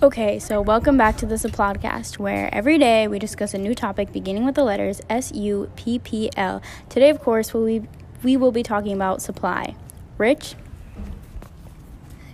Okay, 0.00 0.38
so 0.38 0.60
welcome 0.60 0.96
back 0.96 1.16
to 1.16 1.26
the 1.26 1.34
Supplodcast, 1.34 2.20
where 2.20 2.54
every 2.54 2.78
day 2.78 3.08
we 3.08 3.18
discuss 3.18 3.52
a 3.52 3.58
new 3.58 3.74
topic 3.74 4.12
beginning 4.12 4.44
with 4.44 4.54
the 4.54 4.62
letters 4.62 5.00
S 5.10 5.32
U 5.32 5.72
P 5.74 5.98
P 5.98 6.30
L. 6.36 6.62
Today, 6.88 7.10
of 7.10 7.18
course, 7.18 7.52
we 7.52 7.82
we 8.22 8.36
will 8.36 8.52
be 8.52 8.62
talking 8.62 8.92
about 8.92 9.20
supply. 9.20 9.74
Rich, 10.16 10.54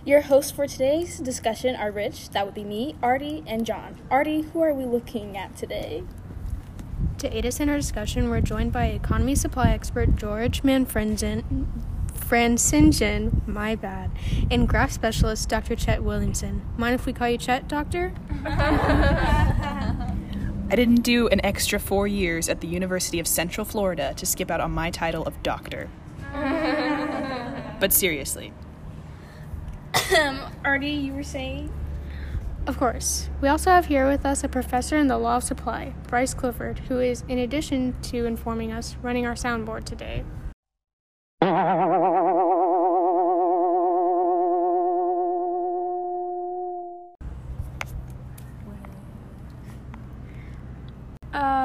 Your 0.05 0.21
hosts 0.21 0.51
for 0.51 0.67
today's 0.67 1.17
discussion 1.17 1.75
are 1.75 1.89
Rich, 1.89 2.29
that 2.29 2.45
would 2.45 2.53
be 2.53 2.63
me, 2.63 2.95
Artie, 3.01 3.43
and 3.47 3.65
John. 3.65 3.97
Artie, 4.11 4.41
who 4.41 4.61
are 4.61 4.71
we 4.71 4.85
looking 4.85 5.35
at 5.35 5.55
today? 5.55 6.03
To 7.17 7.35
aid 7.35 7.47
us 7.47 7.59
in 7.59 7.67
our 7.69 7.77
discussion, 7.77 8.29
we're 8.29 8.41
joined 8.41 8.73
by 8.73 8.85
economy 8.85 9.33
supply 9.33 9.71
expert 9.71 10.15
George 10.17 10.63
Manfredsen, 12.25 12.57
Francingen, 12.57 13.47
my 13.47 13.75
bad, 13.75 14.11
and 14.49 14.67
graph 14.67 14.91
specialist 14.91 15.47
Dr. 15.49 15.75
Chet 15.75 16.03
Williamson. 16.03 16.65
Mind 16.77 16.95
if 16.95 17.05
we 17.05 17.13
call 17.13 17.29
you 17.29 17.37
Chet, 17.37 17.67
Doctor? 17.67 18.13
I 18.45 20.73
didn't 20.75 21.01
do 21.01 21.27
an 21.27 21.45
extra 21.45 21.79
four 21.79 22.07
years 22.07 22.49
at 22.49 22.61
the 22.61 22.67
University 22.67 23.19
of 23.19 23.27
Central 23.27 23.65
Florida 23.65 24.13
to 24.17 24.25
skip 24.25 24.49
out 24.49 24.59
on 24.59 24.71
my 24.71 24.89
title 24.89 25.23
of 25.23 25.41
doctor. 25.43 25.89
but 27.79 27.93
seriously, 27.93 28.51
Artie, 30.65 30.89
you 30.89 31.13
were 31.13 31.23
saying? 31.23 31.71
Of 32.67 32.79
course. 32.79 33.29
We 33.41 33.47
also 33.47 33.69
have 33.69 33.85
here 33.85 34.07
with 34.07 34.25
us 34.25 34.43
a 34.43 34.49
professor 34.49 34.97
in 34.97 35.07
the 35.07 35.19
law 35.19 35.37
of 35.37 35.43
supply, 35.43 35.93
Bryce 36.07 36.33
Clifford, 36.33 36.79
who 36.79 36.99
is, 36.99 37.23
in 37.27 37.37
addition 37.37 37.95
to 38.03 38.25
informing 38.25 38.71
us, 38.71 38.95
running 39.03 39.27
our 39.27 39.35
soundboard 39.35 39.83
today. 39.83 40.23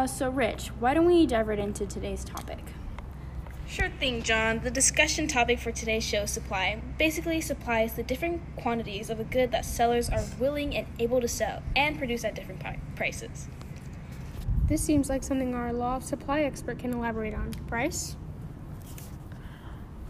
Uh, 0.00 0.06
so 0.06 0.30
Rich, 0.30 0.68
why 0.78 0.94
don't 0.94 1.04
we 1.04 1.26
dive 1.26 1.48
right 1.48 1.58
into 1.58 1.84
today's 1.84 2.24
topic? 2.24 2.58
Sure 3.68 3.90
thing, 4.00 4.22
John. 4.22 4.60
The 4.60 4.70
discussion 4.70 5.28
topic 5.28 5.60
for 5.60 5.70
today's 5.70 6.02
show 6.02 6.22
is 6.22 6.30
supply. 6.30 6.80
Basically, 6.98 7.40
supply 7.42 7.82
is 7.82 7.92
the 7.92 8.02
different 8.02 8.40
quantities 8.56 9.10
of 9.10 9.20
a 9.20 9.24
good 9.24 9.52
that 9.52 9.64
sellers 9.66 10.08
are 10.08 10.24
willing 10.38 10.74
and 10.74 10.86
able 10.98 11.20
to 11.20 11.28
sell 11.28 11.62
and 11.76 11.98
produce 11.98 12.24
at 12.24 12.34
different 12.34 12.60
pi- 12.60 12.80
prices. 12.96 13.48
This 14.68 14.82
seems 14.82 15.10
like 15.10 15.22
something 15.22 15.54
our 15.54 15.72
law 15.72 15.96
of 15.96 16.04
supply 16.04 16.40
expert 16.40 16.78
can 16.78 16.94
elaborate 16.94 17.34
on. 17.34 17.50
Bryce? 17.68 18.16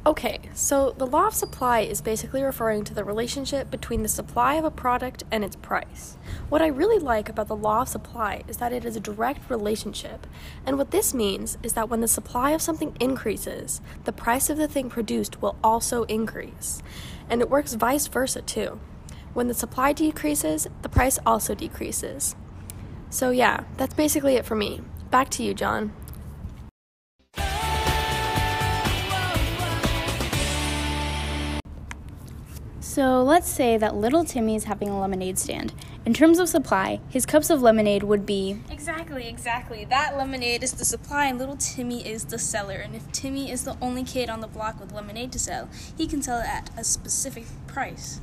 Okay, 0.06 0.40
so 0.54 0.94
the 0.96 1.06
law 1.06 1.26
of 1.26 1.34
supply 1.34 1.80
is 1.80 2.00
basically 2.00 2.42
referring 2.42 2.84
to 2.84 2.94
the 2.94 3.04
relationship 3.04 3.70
between 3.70 4.02
the 4.02 4.08
supply 4.08 4.54
of 4.54 4.64
a 4.64 4.70
product 4.70 5.24
and 5.30 5.44
its 5.44 5.56
price. 5.56 6.16
What 6.48 6.62
I 6.62 6.68
really 6.68 6.98
like 6.98 7.28
about 7.28 7.48
the 7.48 7.56
law 7.56 7.82
of 7.82 7.88
supply 7.90 8.42
is 8.48 8.56
that 8.56 8.72
it 8.72 8.86
is 8.86 8.96
a 8.96 9.00
direct 9.00 9.50
relationship. 9.50 10.26
And 10.64 10.78
what 10.78 10.90
this 10.90 11.12
means 11.12 11.58
is 11.62 11.74
that 11.74 11.90
when 11.90 12.00
the 12.00 12.08
supply 12.08 12.52
of 12.52 12.62
something 12.62 12.96
increases, 12.98 13.82
the 14.04 14.12
price 14.12 14.48
of 14.48 14.56
the 14.56 14.68
thing 14.68 14.88
produced 14.88 15.42
will 15.42 15.56
also 15.62 16.04
increase. 16.04 16.82
And 17.28 17.42
it 17.42 17.50
works 17.50 17.74
vice 17.74 18.06
versa 18.06 18.40
too. 18.40 18.80
When 19.34 19.48
the 19.48 19.54
supply 19.54 19.92
decreases, 19.92 20.66
the 20.80 20.89
price 20.89 21.18
also 21.27 21.55
decreases. 21.55 22.36
So, 23.10 23.30
yeah, 23.30 23.64
that's 23.77 23.94
basically 23.94 24.36
it 24.36 24.46
for 24.46 24.56
me. 24.56 24.80
Back 25.10 25.28
to 25.30 25.42
you, 25.42 25.52
John. 25.52 25.92
So 32.83 33.23
let's 33.23 33.48
say 33.48 33.77
that 33.77 33.95
little 33.95 34.24
Timmy 34.24 34.57
is 34.57 34.64
having 34.64 34.89
a 34.89 34.98
lemonade 34.98 35.39
stand. 35.39 35.74
In 36.07 36.14
terms 36.14 36.39
of 36.39 36.48
supply, 36.48 37.01
his 37.11 37.27
cups 37.27 37.51
of 37.51 37.61
lemonade 37.61 38.02
would 38.05 38.24
be 38.24 38.58
Exactly, 38.70 39.29
exactly. 39.29 39.85
That 39.85 40.17
lemonade 40.17 40.63
is 40.63 40.73
the 40.73 40.86
supply, 40.86 41.27
and 41.27 41.39
little 41.39 41.58
Timmy 41.58 42.08
is 42.08 42.24
the 42.24 42.39
seller. 42.39 42.77
And 42.77 42.96
if 42.96 43.11
Timmy 43.13 43.51
is 43.51 43.64
the 43.64 43.77
only 43.83 44.02
kid 44.02 44.30
on 44.30 44.40
the 44.40 44.46
block 44.46 44.80
with 44.80 44.92
lemonade 44.92 45.30
to 45.33 45.39
sell, 45.39 45.69
he 45.96 46.07
can 46.07 46.23
sell 46.23 46.40
it 46.40 46.46
at 46.46 46.70
a 46.74 46.83
specific 46.83 47.45
price. 47.67 48.19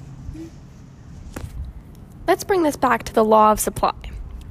Let's 2.28 2.44
bring 2.44 2.64
this 2.64 2.76
back 2.76 3.04
to 3.04 3.14
the 3.14 3.24
law 3.24 3.52
of 3.52 3.60
supply. 3.60 3.94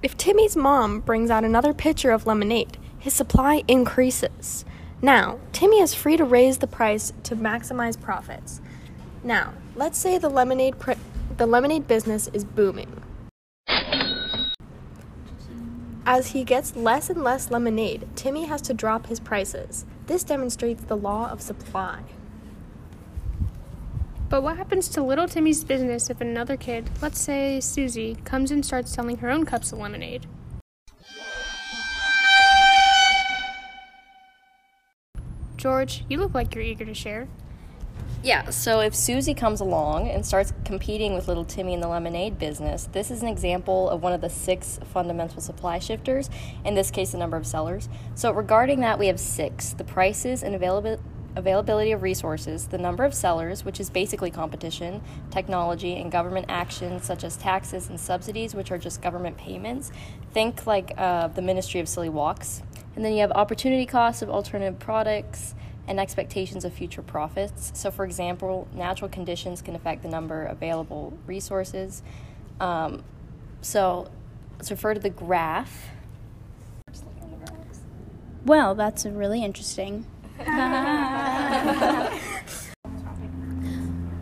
If 0.05 0.17
Timmy's 0.17 0.57
mom 0.57 1.01
brings 1.01 1.31
out 1.31 1.43
another 1.45 1.75
pitcher 1.75 2.13
of 2.13 2.27
lemonade, 2.27 2.79
his 2.97 3.13
supply 3.13 3.65
increases. 3.67 4.65
Now, 5.03 5.41
Timmy 5.53 5.81
is 5.81 5.95
free 5.95 6.17
to 6.17 6.25
raise 6.25 6.59
the 6.59 6.67
price 6.69 7.13
to 7.25 7.35
maximize 7.35 8.01
profits. 8.01 8.61
Now, 9.27 9.55
let's 9.75 9.99
say 9.99 10.19
the 10.19 10.29
lemonade 10.29 10.77
the 11.37 11.47
lemonade 11.47 11.89
business 11.89 12.31
is 12.33 12.45
booming. 12.45 13.03
As 16.07 16.29
he 16.29 16.45
gets 16.45 16.77
less 16.77 17.11
and 17.11 17.25
less 17.25 17.51
lemonade, 17.51 18.07
Timmy 18.15 18.45
has 18.45 18.63
to 18.63 18.73
drop 18.73 19.09
his 19.09 19.19
prices. 19.19 19.85
This 20.07 20.23
demonstrates 20.23 20.85
the 20.85 20.97
law 20.97 21.29
of 21.29 21.43
supply. 21.43 22.03
But 24.29 24.45
what 24.45 24.59
happens 24.59 24.87
to 24.91 25.03
little 25.03 25.27
Timmy's 25.27 25.65
business 25.65 26.09
if 26.09 26.21
another 26.21 26.57
kid, 26.57 26.89
let's 27.03 27.19
say 27.19 27.59
Susie, 27.59 28.19
comes 28.23 28.53
and 28.53 28.65
starts 28.65 28.93
selling 28.93 29.17
her 29.17 29.29
own 29.29 29.45
cups 29.45 29.73
of 29.73 29.81
lemonade? 29.81 30.27
George, 35.57 36.05
you 36.09 36.19
look 36.19 36.33
like 36.33 36.55
you're 36.55 36.63
eager 36.63 36.85
to 36.85 36.95
share. 36.95 37.27
Yeah, 38.27 38.51
so 38.51 38.81
if 38.81 38.93
Susie 38.93 39.35
comes 39.35 39.61
along 39.61 40.09
and 40.09 40.27
starts 40.27 40.53
competing 40.65 41.15
with 41.15 41.29
little 41.29 41.45
Timmy 41.45 41.75
in 41.75 41.81
the 41.81 41.87
lemonade 41.87 42.41
business, 42.41 42.89
this 42.91 43.13
is 43.13 43.23
an 43.23 43.29
example 43.29 43.89
of 43.89 44.03
one 44.03 44.13
of 44.13 44.21
the 44.21 44.29
six 44.29 44.81
fundamental 44.93 45.41
supply 45.41 45.79
shifters, 45.79 46.29
in 46.65 46.75
this 46.75 46.91
case, 46.91 47.13
the 47.13 47.19
number 47.19 47.37
of 47.37 47.47
sellers. 47.47 47.89
So, 48.17 48.33
regarding 48.33 48.81
that, 48.81 48.99
we 48.99 49.07
have 49.07 49.21
six 49.21 49.75
the 49.75 49.85
prices 49.85 50.43
and 50.43 50.57
availability. 50.57 51.01
Availability 51.37 51.93
of 51.93 52.03
resources, 52.03 52.69
the 52.69 52.79
number 52.79 53.05
of 53.05 53.13
sellers, 53.13 53.63
which 53.63 53.79
is 53.79 53.91
basically 53.91 54.31
competition, 54.31 55.03
technology, 55.31 55.95
and 55.97 56.11
government 56.11 56.47
actions 56.49 57.05
such 57.05 57.25
as 57.25 57.37
taxes 57.37 57.91
and 57.91 58.01
subsidies, 58.01 58.55
which 58.55 58.73
are 58.73 58.79
just 58.79 59.03
government 59.03 59.37
payments. 59.37 59.93
Think 60.33 60.67
like 60.67 60.95
uh, 60.97 61.29
the 61.29 61.43
Ministry 61.43 61.79
of 61.79 61.91
Silly 61.91 62.09
Walks. 62.09 62.63
And 62.97 63.05
then 63.05 63.13
you 63.13 63.21
have 63.21 63.33
opportunity 63.33 63.85
costs 63.85 64.23
of 64.23 64.31
alternative 64.31 64.79
products, 64.79 65.55
and 65.89 66.01
expectations 66.01 66.65
of 66.65 66.73
future 66.73 67.03
profits. 67.03 67.73
So, 67.75 67.91
for 67.91 68.05
example, 68.05 68.67
natural 68.75 69.09
conditions 69.09 69.63
can 69.63 69.75
affect 69.75 70.03
the 70.03 70.09
number 70.09 70.45
of 70.45 70.57
available 70.57 71.17
resources. 71.27 72.03
Um, 72.61 73.05
so, 73.61 74.11
let's 74.57 74.71
refer 74.71 74.95
to 74.95 75.01
the 75.01 75.11
graph. 75.11 75.91
Well, 78.45 78.75
that's 78.75 79.05
really 79.07 79.43
interesting. 79.43 80.07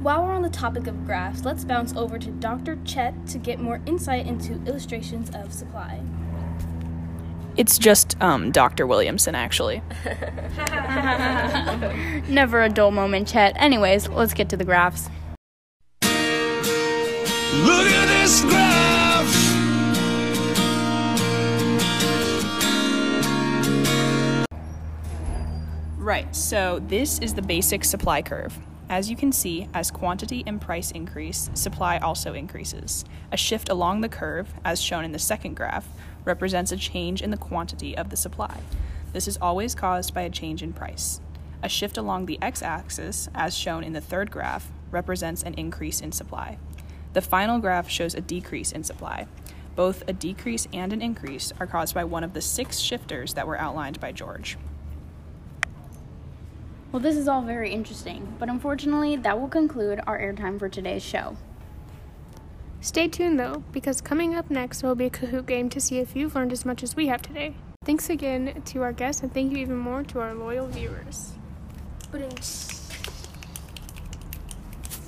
While 0.04 0.22
we're 0.22 0.32
on 0.32 0.42
the 0.42 0.50
topic 0.50 0.86
of 0.86 1.06
graphs, 1.06 1.44
let's 1.44 1.64
bounce 1.64 1.94
over 1.94 2.19
to 2.19 2.31
Dr. 2.31 2.78
Chet 2.84 3.26
to 3.28 3.38
get 3.38 3.58
more 3.58 3.81
insight 3.86 4.26
into 4.26 4.54
illustrations 4.66 5.31
of 5.34 5.52
supply. 5.52 6.02
It's 7.56 7.78
just 7.78 8.20
um, 8.20 8.50
Dr. 8.50 8.87
Williamson, 8.87 9.34
actually. 9.34 9.82
Never 12.29 12.62
a 12.62 12.69
dull 12.69 12.90
moment, 12.90 13.29
Chet. 13.29 13.55
Anyways, 13.56 14.08
let's 14.08 14.34
get 14.34 14.49
to 14.50 14.56
the 14.56 14.64
graphs. 14.64 15.08
Look 16.02 17.87
at 17.87 18.06
this 18.08 18.43
graph. 18.43 18.75
Right, 25.99 26.34
so 26.37 26.81
this 26.81 27.19
is 27.20 27.34
the 27.34 27.43
basic 27.43 27.84
supply 27.84 28.20
curve. 28.20 28.58
As 28.94 29.11
you 29.11 29.17
can 29.17 29.32
see, 29.32 29.67
as 29.75 29.91
quantity 29.91 30.44
and 30.46 30.61
price 30.61 30.93
increase, 30.93 31.50
supply 31.55 31.99
also 31.99 32.32
increases. 32.32 33.05
A 33.32 33.37
shift 33.37 33.69
along 33.69 34.02
the 34.02 34.08
curve, 34.08 34.55
as 34.64 34.81
shown 34.81 35.05
in 35.05 35.11
the 35.11 35.19
second 35.19 35.56
graph, 35.56 35.88
represents 36.25 36.70
a 36.70 36.76
change 36.76 37.20
in 37.20 37.32
the 37.32 37.37
quantity 37.37 37.96
of 37.96 38.11
the 38.11 38.17
supply. 38.17 38.61
This 39.12 39.26
is 39.26 39.37
always 39.38 39.75
caused 39.75 40.14
by 40.14 40.20
a 40.20 40.31
change 40.31 40.62
in 40.62 40.73
price. 40.73 41.20
A 41.61 41.69
shift 41.69 41.96
along 41.96 42.26
the 42.26 42.41
x 42.41 42.62
axis, 42.62 43.29
as 43.35 43.56
shown 43.56 43.82
in 43.82 43.94
the 43.94 44.00
third 44.00 44.31
graph, 44.31 44.70
represents 44.93 45.43
an 45.43 45.55
increase 45.55 46.00
in 46.00 46.12
supply. 46.12 46.56
The 47.14 47.20
final 47.20 47.58
graph 47.58 47.91
shows 47.91 48.14
a 48.14 48.20
decrease 48.20 48.70
in 48.70 48.85
supply. 48.85 49.26
Both 49.75 50.05
a 50.06 50.12
decrease 50.12 50.69
and 50.73 50.93
an 50.93 51.02
increase 51.02 51.52
are 51.58 51.67
caused 51.67 51.96
by 51.96 52.05
one 52.05 52.23
of 52.23 52.32
the 52.32 52.41
six 52.41 52.79
shifters 52.79 53.35
that 53.35 53.49
were 53.49 53.58
outlined 53.58 53.99
by 53.99 54.12
George. 54.12 54.56
Well, 56.94 57.02
this 57.02 57.17
is 57.17 57.26
all 57.26 57.43
very 57.43 57.73
interesting, 57.73 58.37
but 58.38 58.49
unfortunately, 58.49 59.17
that 59.17 59.41
will 59.41 59.49
conclude 59.49 60.00
our 60.06 60.17
airtime 60.17 60.61
for 60.61 60.69
today's 60.69 61.02
show. 61.02 61.37
Stay 62.81 63.08
tuned 63.08 63.37
though, 63.37 63.64
because 63.73 64.00
coming 64.00 64.37
up 64.37 64.49
next 64.49 64.85
will 64.85 64.94
be 64.94 65.06
a 65.06 65.11
Kahoot 65.11 65.44
game 65.44 65.69
to 65.70 65.81
see 65.81 65.99
if 65.99 66.14
you've 66.14 66.37
learned 66.37 66.52
as 66.52 66.64
much 66.64 66.85
as 66.85 66.94
we 66.94 67.08
have 67.08 67.20
today. 67.20 67.56
Thanks 67.85 68.11
again 68.11 68.62
to 68.67 68.82
our 68.82 68.93
guests, 68.93 69.25
and 69.25 69.35
thank 69.35 69.50
you 69.50 69.58
even 69.58 69.76
more 69.76 70.05
to 70.05 70.20
our 70.20 70.35
loyal 70.35 70.69
viewers. 70.69 71.32
But 72.12 72.20